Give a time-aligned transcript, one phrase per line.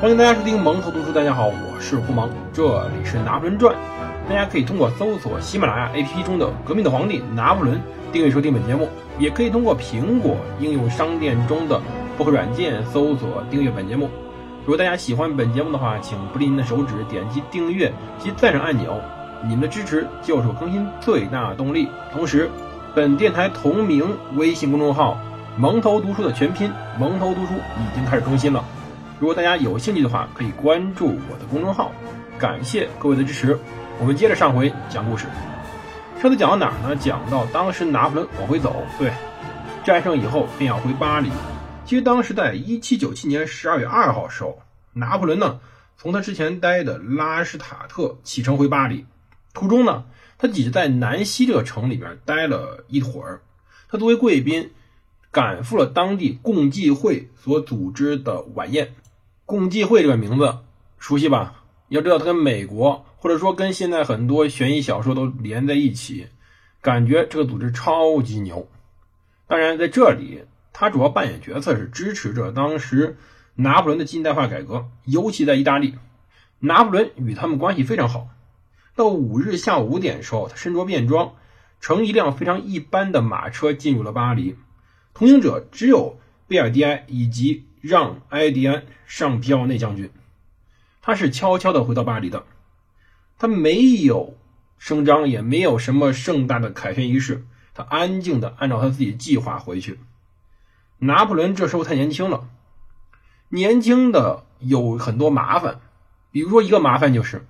[0.00, 1.12] 欢迎大家收听蒙头读书。
[1.12, 3.76] 大家好，我是胡蒙，这里是拿破仑传。
[4.26, 7.76] 大家可以通过搜索喜马拉雅 APP 中的《革命的皇帝拿破仑》
[8.10, 11.78] 订阅收听本节目，也可以通过苹果应用商店中的
[12.16, 14.08] 播客软件搜索订阅本节目。
[14.64, 18.98] 如果大家喜欢本节目的话，请不吝您的手指点击订阅及赞赏按钮，
[19.42, 21.86] 你们的支持就是我更新最大动力。
[22.10, 22.50] 同时，
[22.94, 25.18] 本电台同名微信公众号
[25.58, 28.64] “蒙头读书”的全拼“蒙头读书”已经开始更新了。
[29.20, 31.92] 如果大家有兴趣的话，可以关注我的公众号。
[32.38, 33.58] 感谢各位的支持。
[33.98, 35.26] 我们接着上回讲故事。
[36.22, 36.96] 上次讲到哪儿呢？
[36.96, 39.12] 讲到当时拿破仑往回走，对，
[39.84, 41.28] 战胜以后便要回巴黎。
[41.84, 44.62] 其实当时在1797年12月2号时候，
[44.94, 45.60] 拿破仑呢
[45.98, 49.04] 从他之前待的拉什塔特启程回巴黎。
[49.52, 50.04] 途中呢，
[50.38, 53.42] 他只是在南希这个城里边待了一会儿。
[53.90, 54.70] 他作为贵宾，
[55.30, 58.94] 赶赴了当地共济会所组织的晚宴。
[59.50, 60.58] 共济会这个名字
[61.00, 61.64] 熟悉吧？
[61.88, 66.28] 要知道，它跟美国或者说跟现在很多悬疑小说都连在一起，
[66.80, 68.68] 感觉这个组织超级牛。
[69.48, 73.16] 当然，在这里，他主要扮演角色是支持着当时
[73.56, 75.96] 拿破仑的近代化改革，尤其在意大利，
[76.60, 78.28] 拿破仑与他们关系非常好。
[78.94, 81.32] 到五日下午五点的时候，他身着便装，
[81.80, 84.54] 乘一辆非常一般的马车进入了巴黎。
[85.12, 87.64] 同行者只有贝尔蒂埃以及。
[87.80, 90.10] 让埃迪安上皮奥内将军，
[91.00, 92.44] 他是悄悄的回到巴黎的，
[93.38, 94.36] 他没有
[94.76, 99.98] 声张，也没有什么盛大的凯旋仪式，他安静的按照他自己计划回去。
[100.98, 102.50] 拿破仑这时候太年轻了，
[103.48, 105.80] 年轻的有很多麻烦，
[106.30, 107.46] 比如说一个麻烦就是，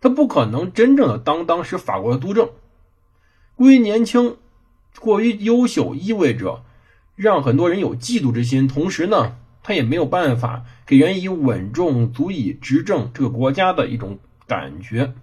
[0.00, 2.50] 他不可能真正的当当时法国的督政，
[3.56, 4.36] 过于年轻，
[5.00, 6.64] 过于优秀，意味着
[7.16, 9.38] 让很多人有嫉妒之心，同时呢。
[9.62, 15.14] 他也没有办法给人以稳重、足以执政这个国家的一种感觉。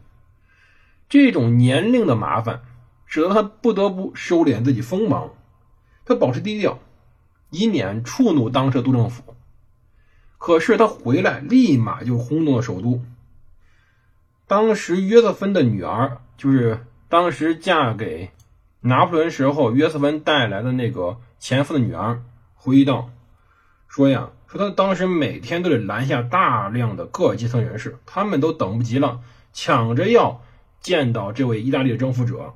[1.09, 2.61] 这种年龄的麻烦，
[3.05, 5.31] 使得他不得不收敛自己锋芒，
[6.05, 6.79] 他保持低调，
[7.49, 9.23] 以免触怒当时的督政府。
[10.37, 13.01] 可是他回来，立马就轰动了首都。
[14.47, 18.31] 当时约瑟芬的女儿，就是当时嫁给
[18.81, 22.23] 拿破仑时候约瑟芬带来的那个前夫的女儿，
[22.55, 23.09] 回忆道。
[23.89, 29.19] 说呀，说他当时每天都得拦下大量的各阶层人士，他们都等不及了，
[29.51, 30.41] 抢着要
[30.79, 32.53] 见到这位意大利的征服者。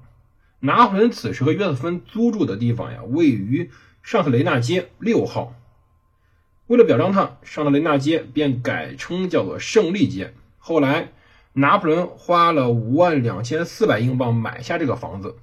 [0.59, 3.71] 拿破仑此时和约瑟芬租住的地方呀，位于
[4.03, 5.55] 尚特雷纳街六号。
[6.67, 10.33] 为了表彰他，尚特雷纳街便改称叫做胜利街。
[10.59, 11.09] 后来，
[11.53, 15.35] 拿破仑花了五万两千四百英镑买下这个房子。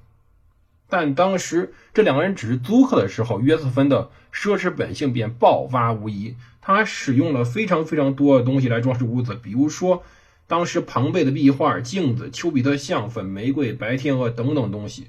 [0.91, 6.35] 但当时这两个人只是租客的时候，约瑟芬的奢侈本性便爆发无疑。
[6.61, 10.03] 他使用了非常非常多的东西来装饰屋子，比如说
[10.47, 15.07] 当时庞贝的壁画、镜子、丘比特像、粉玫瑰、白天鹅等等东西，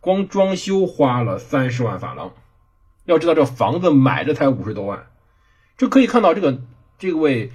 [0.00, 2.32] 光装修花了三十万法郎。
[3.04, 5.06] 要知道这房子买的才五十多万，
[5.76, 6.62] 这可以看到这个
[6.98, 7.52] 这位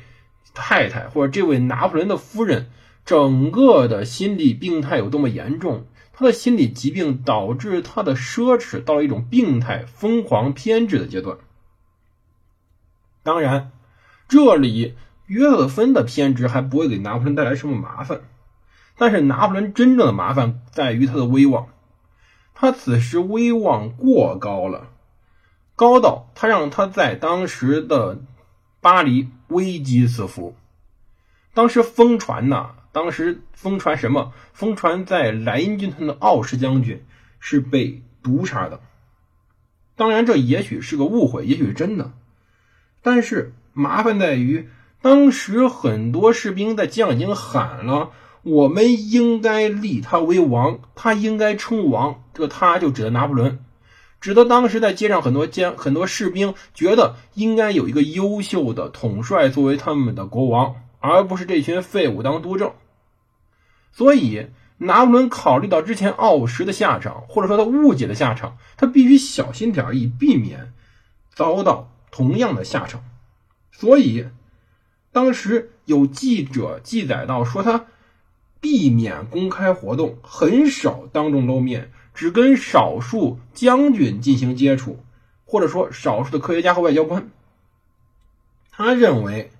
[0.53, 2.69] 太太或者这位拿破仑的夫人
[3.03, 5.87] 整个的心理病态有多么严重。
[6.19, 11.37] 他的心理疾病导致他的奢侈到了一种病态、疯狂、偏执的阶段。
[13.23, 13.71] 当然，
[14.27, 14.97] 这里
[15.27, 18.19] 约瑟芬的偏执还不会给拿破仑带来什么麻烦，
[18.97, 21.69] 但是拿破仑真正的麻烦在于他的威望。
[22.53, 24.89] 他此时威望过高了，
[25.77, 28.19] 高到他让他在当时的
[28.81, 30.53] 巴黎危机四伏。
[31.53, 32.71] 当时疯传呐。
[32.91, 34.33] 当时疯传什么？
[34.53, 37.03] 疯传在莱茵军团的奥什将军
[37.39, 38.79] 是被毒杀的。
[39.95, 42.13] 当然，这也许是个误会，也许是真的。
[43.01, 44.69] 但是麻烦在于，
[45.01, 48.11] 当时很多士兵在将已经喊了
[48.43, 53.59] ：“我们应该立他为王，他应该称王。”这个他就指的拿破仑，
[54.21, 60.75] 指的当时在街上很多将很多士兵觉得应该有一个优秀的统帅作为他们的国王。
[60.99, 62.73] 而不是这群废物当督政，
[63.93, 64.47] 所以
[64.79, 70.73] 拿破仑考虑到之前奥什的下场，或者说他误解的下场，他必须小心点儿以避免
[71.33, 73.03] 遭到同样的下场。
[73.71, 74.27] 所以，
[75.13, 77.85] 当时有记者记载到说，他
[78.59, 85.01] 避免公开活动，很少当众露面，只跟少数将军进行接触，
[85.45, 87.29] 或者说少数的科学家和外交官。
[88.69, 89.51] 他认为。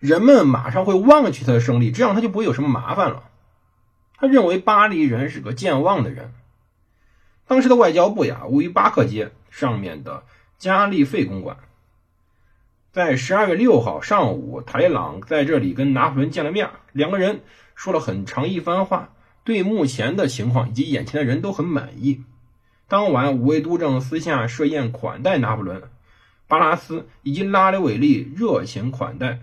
[0.00, 3.24] 人们马上会忘记他的胜利，这样他就不会有什么麻烦了。
[4.16, 6.32] 他认为巴黎人是个健忘的人。
[7.46, 10.24] 当时的外交部呀，位于巴克街上面的
[10.56, 11.58] 加利费公馆。
[12.92, 17.42] 在十二月六号上午，塔列朗在这里跟拿破仑见了面，两个人
[17.74, 19.10] 说了很长一番话，
[19.44, 22.24] 对目前的情况以及眼前的人都很满意。
[22.88, 25.82] 当晚，五位督政私下设宴款待拿破仑，
[26.48, 29.40] 巴拉斯以及拉雷韦利热情款待。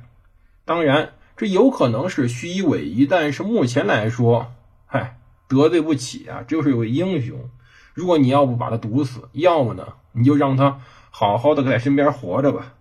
[0.67, 4.53] 当然，这有可能是虚以委蛇，但是目前来说，
[4.85, 5.17] 嗨，
[5.47, 6.43] 得罪不起啊！
[6.45, 7.49] 这就是一位英雄。
[7.93, 12.73] 如果你要不把他毒死，要么呢，你就让他好好的在身边活着吧。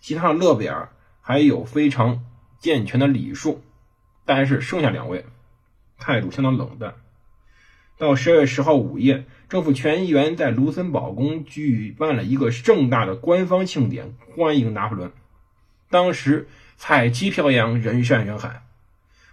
[0.00, 0.88] 其他的勒比尔
[1.20, 2.24] 还有非常
[2.58, 3.62] 健全的礼数，
[4.24, 5.26] 但是剩下两位
[5.98, 6.94] 态度相当冷淡。
[7.98, 15.12] 到十二月十号午夜，政府全员在卢森堡宫举办了一个盛大的官方庆典，欢迎拿破仑。
[15.90, 18.62] 当时彩旗飘扬，人山人海，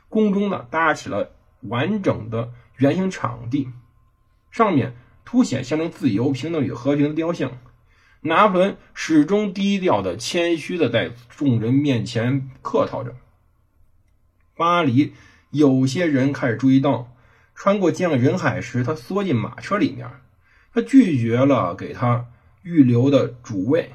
[0.09, 3.69] 宫中呢搭起了完整的圆形场地，
[4.51, 4.95] 上面
[5.25, 7.51] 凸显象征自由、平等与和平的雕像。
[8.23, 13.15] 拿破仑始终低调的、谦虚的在众人面前客套着。
[14.55, 15.13] 巴黎
[15.49, 17.15] 有些人开始注意到，
[17.55, 20.07] 穿过这样人海时，他缩进马车里面，
[20.71, 22.27] 他拒绝了给他
[22.61, 23.93] 预留的主位，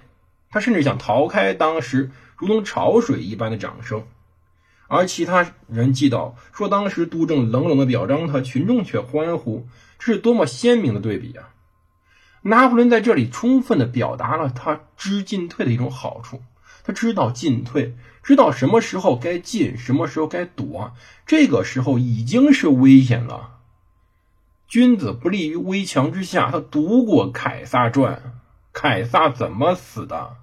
[0.51, 4.05] 他甚至想逃开当时如同潮水一般的掌声。
[4.89, 9.67] 而其他人记到说，当时督政冷冷的表彰他，群众却欢呼，
[9.99, 11.51] 这是多么鲜明的对比啊！
[12.43, 16.43] 拿破仑在这里充分的表达了他知进退的一种好处，
[16.85, 20.93] 他知道进退，知道什么时候该进，什么时候该躲，
[21.27, 23.59] 这个时候已经是危险了。
[24.69, 26.51] 君子不立于危墙之下。
[26.53, 28.15] 他读过《凯撒传》，
[28.73, 30.37] 凯撒怎么死的？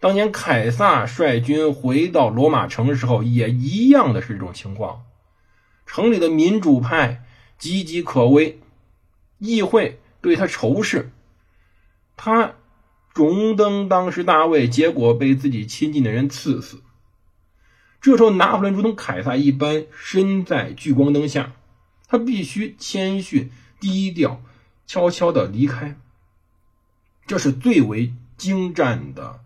[0.00, 5.04] 当年凯撒率军回到罗马城的时候，也一样的是这种情况，
[5.86, 7.22] 城里的民主派
[7.60, 8.58] 岌岌可危，
[9.38, 10.00] 议会。
[10.22, 11.10] 对他仇视，
[12.14, 12.52] 他
[13.14, 16.82] 荣登当时大位，结果被自己亲近的人刺死。
[18.02, 21.54] 这时候，拿破仑如同凯撒一般，身在聚光灯下，
[22.06, 23.50] 他必须谦逊
[23.80, 24.42] 低调，
[24.86, 25.96] 悄悄的离开。
[27.26, 29.40] 这是最为精湛的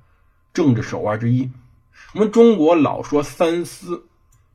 [0.54, 1.50] 政治手腕之一。
[2.14, 4.06] 我们中国老说三思，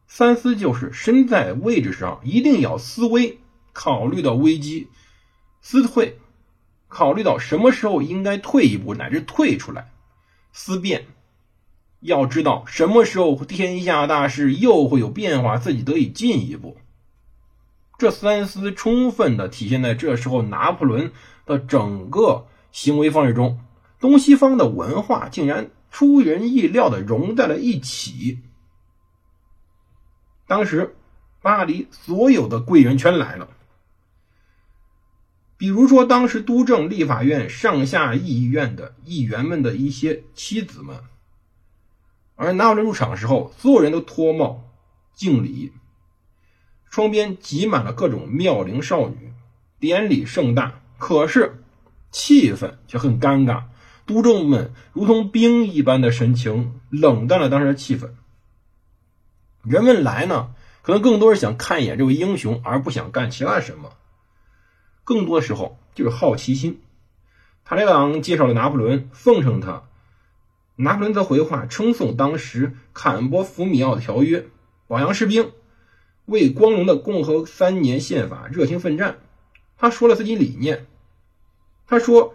[0.08, 3.38] 三思就是身在位置上一定要思危，
[3.74, 4.88] 考虑到危机。
[5.62, 6.18] 思退，
[6.88, 9.84] 考虑到什么时候应该退一步，乃至退出来；
[10.54, 11.06] 思变，
[12.00, 16.78] 要知道什么时候天下大事又会有变化，自己得以进一步。
[17.98, 21.12] 这三思充分的体现在这时候拿破仑
[21.46, 23.60] 的整个行为方式中，
[24.00, 28.40] 东西方的文化竟然出人意料的融在了一起。
[30.48, 30.96] 当时，
[31.42, 33.50] 巴黎所有的贵人全来了。
[35.58, 41.04] 比如说，当时督政、立法院、上下议院的议员们的一些妻子们，
[42.36, 44.72] 而拿破仑入场的时候，所有人都脱帽
[45.14, 45.74] 敬礼，
[46.90, 49.34] 窗边挤满了各种妙龄少女，
[49.80, 51.62] 典礼盛大，可是
[52.10, 53.66] 气氛却很尴尬。
[54.10, 58.10] 督政们如同冰一般的神情，冷淡了当时的气氛。
[59.64, 60.50] 人们来呢，
[60.82, 63.92] 可能更多是想看一眼这位英雄，而不想干其他什么。
[65.04, 66.82] 更多的时候就是好奇心。
[67.64, 69.84] 塔列朗介绍了拿破仑，奉承他；
[70.76, 74.48] 拿破仑则回话称颂当时坎波福米奥条约，
[74.88, 75.52] 表扬士兵
[76.26, 79.20] 为光荣的共和三年宪法热情奋战。
[79.78, 80.88] 他说了自己理念。
[81.86, 82.34] 他说：“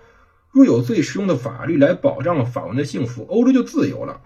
[0.55, 4.21] 若有最实用的法律来保障了法文的幸福，欧洲就自由了。”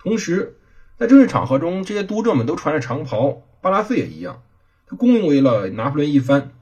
[0.00, 0.56] 同时，
[0.96, 4.42] 在正式场合中，这些督政们都穿着长袍，巴拉斯也一样。
[4.86, 6.52] 他恭维了拿破仑一番。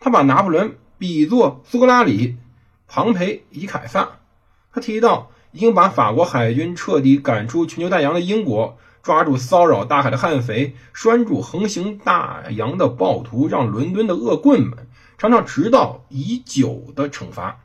[0.00, 2.36] 他把拿破仑比作苏格拉底、
[2.86, 4.20] 庞培以凯撒。
[4.72, 14.88] 他提到，已经把法国海军彻底赶出全球大洋的英国，抓住骚扰大海的悍匪，拴住横行大洋的暴徒，让伦敦的恶棍们
[15.18, 17.60] 尝尝迟到已久的惩罚。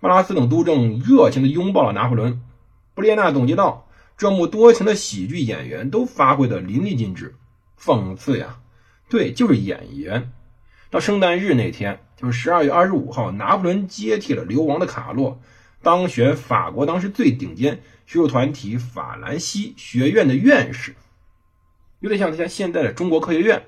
[0.00, 2.42] 巴拉斯等督政热情地拥抱了拿破仑。
[2.94, 7.34] 布列纳总结道：“这幕多情的喜剧演员都发挥得淋漓尽致。
[7.80, 8.60] 讽刺呀，
[9.08, 10.32] 对，就是演员。”
[10.90, 15.40] 到圣诞日那天，就是十二月二十五号，拿破仑接替了流亡的卡洛，
[15.82, 20.94] 当选法国当时最顶尖学术团体法兰西学院的院士，
[22.00, 23.66] 有点像他现在的中国科学院，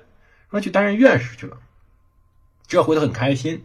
[0.49, 1.57] 让他去担任院士去了。
[2.67, 3.63] 这回他很开心。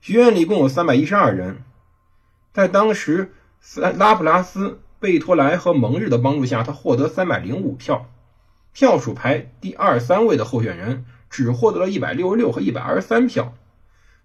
[0.00, 1.62] 学院里共有三百一十二人，
[2.52, 3.32] 在当时
[3.74, 8.10] 拉普拉斯、贝托莱和蒙日的帮助下，他获得三百零五票，
[8.72, 11.04] 票数排第二、三位的候选人。
[11.32, 13.54] 只获得了一百六十六和一百二十三票。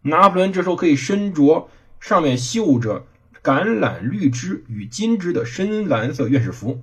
[0.01, 1.69] 拿破仑这时候可以身着
[2.01, 3.07] 上面绣着
[3.41, 6.81] 橄榄绿枝与金枝的深蓝色院士服，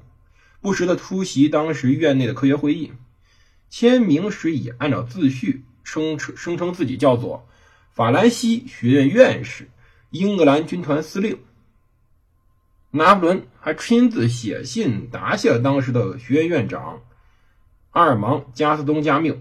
[0.62, 2.92] 不时的出席当时院内的科学会议。
[3.68, 7.46] 签名时也按照自序声称声称自己叫做
[7.92, 9.68] 法兰西学院院士、
[10.14, 11.40] 英格兰军团司令。
[12.92, 17.00] 拿破仑还亲自写信答谢了当时的学院院长
[17.90, 19.38] 阿尔芒·加斯东加缪。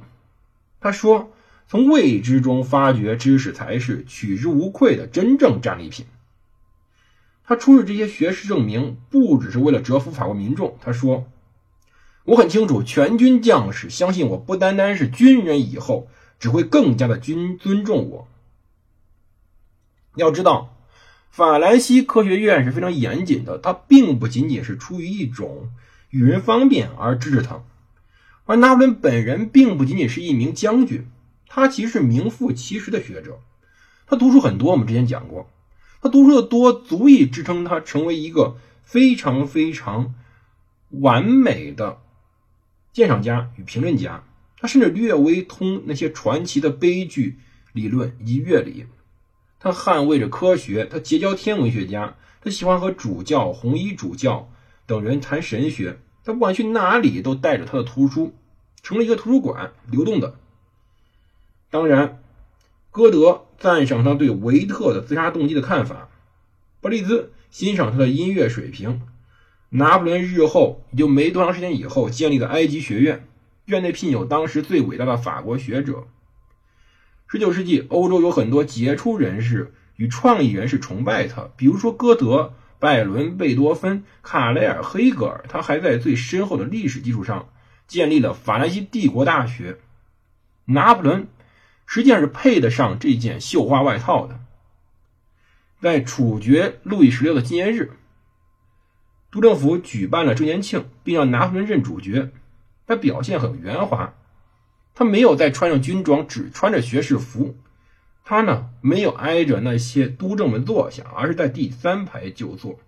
[0.82, 1.32] 他说
[1.70, 6.08] ：“从未知中发掘知识才是取之无愧的真正战利品。”
[7.46, 10.75] 他出示这些学识证明，不只是为了折服法国民众。
[10.82, 11.25] 他说。
[12.25, 16.08] 我很清楚，全军将士相信我不单单是军人，以后
[16.39, 18.27] 只会更加的军尊重我。
[20.15, 20.75] 要知道，
[21.29, 25.72] 法兰西科学院是非常严谨的，它并不仅仅是出于一种
[26.10, 27.63] 与人方便而支持他。
[28.46, 31.08] 而拿破仑本人并不仅仅是一名将军，
[31.48, 33.39] 他其实是名副其实的学者。
[34.05, 35.50] 他读书很多，我们之前讲过，
[36.01, 40.13] 他读书的多足以支撑他成为一个非常非常
[40.89, 42.00] 完美的。
[42.91, 44.24] 鉴赏家与评论家，
[44.60, 47.39] 他甚至略微通那些传奇的悲剧
[47.72, 48.86] 理论以及乐理。
[49.63, 54.51] 他捍卫着科学，他结交天文学家，他喜欢和主教、红衣主教
[54.86, 56.00] 等人谈神学。
[56.25, 58.34] 他不管去哪里，都带着他的图书，
[58.82, 60.36] 成了一个图书馆，流动的。
[61.70, 62.22] 当然，
[62.91, 66.10] 歌德赞赏他对维特的自杀动机的看法，
[66.82, 69.01] 伯利兹欣赏他的音乐水平。
[69.70, 73.25] 拿破仑日后也就没多长时间以后建立了埃及学院，
[73.67, 76.05] 院内聘有当时最伟大的法国学者。
[77.33, 85.43] 十九世纪，欧洲有很多杰出人士与创意人士崇拜他，比如说歌德、拜伦、贝多芬、卡雷尔、黑格尔。
[85.49, 87.49] 他还在最深厚的历史基础上
[87.87, 89.79] 建立了法兰西帝国大学。
[90.65, 91.27] 拿破仑
[91.87, 94.39] 实际上是配得上这件绣花外套的。
[95.81, 97.93] 在处决路易十六的纪念日。
[99.31, 102.29] 督政府举办了周年庆，并让拿破仑任主角。
[102.85, 104.13] 他表现很圆滑，
[104.95, 107.55] 他没有再穿上军装，只穿着学士服。
[108.25, 112.79] 他呢，没有挨着那些督政们坐下，而是在第三排就坐。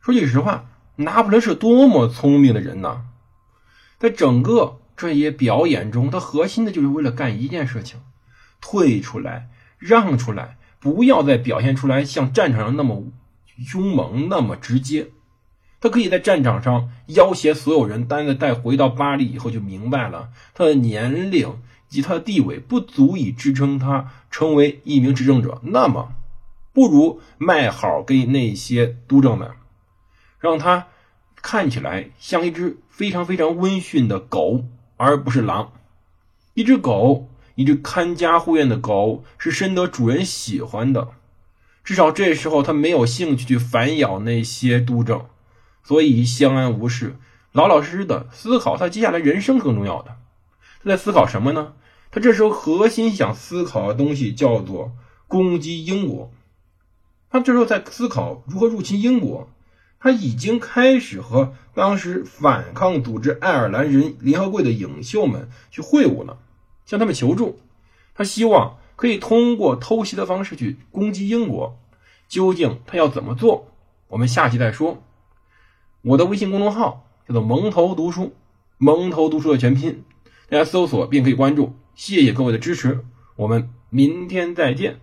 [0.00, 3.02] 说句实话，拿破仑是多么聪明的人呐！
[3.98, 8.00] 在整个这些表演中，他核心的就是为了干一件事情：
[8.60, 9.48] 退出来，
[9.78, 13.04] 让出来，不要再表现出来像战场上那么
[13.64, 15.10] 凶猛，那么直接。
[15.80, 21.58] 他可以在战场上要挟所有人，但是带回到巴黎以后就明白了，他的年龄
[21.88, 25.60] 以及他的地位不足以支撑他成为一名执政者。
[25.64, 26.12] 那么，
[26.72, 29.50] 不如卖好给那些督政们，
[30.38, 30.88] 让他
[31.42, 34.64] 看起来像一只非常非常温驯的狗，
[34.98, 35.72] 而不是狼。
[36.52, 41.08] 一只狗，一只看家护院的狗，是深得主人喜欢的。
[41.82, 45.24] 至少这时候，他没有兴趣去反咬那些督政。
[45.82, 47.16] 所以相安无事，
[47.52, 50.16] 老老实实的思考他接下来人生更重要的。
[50.82, 51.74] 他在思考什么呢？
[52.10, 54.92] 他这时候核心想思考的东西叫做
[55.28, 56.32] 攻击英国。
[57.30, 59.48] 他这时候在思考如何入侵英国。
[60.02, 66.38] 他已经开始和当时反抗组织爱尔兰人联合会的领袖们去会晤了，
[66.86, 67.60] 向他们求助。
[68.14, 71.78] 他希望可以通过偷袭的方式去攻击英国。
[72.28, 73.68] 究竟他要怎么做？
[74.08, 75.02] 我们下期再说。
[76.02, 78.32] 我的微信公众号叫做“蒙头读书”，
[78.78, 80.02] 蒙头读书的全拼，
[80.48, 81.74] 大家搜索并可以关注。
[81.94, 83.04] 谢谢各位的支持，
[83.36, 85.00] 我们明天再见。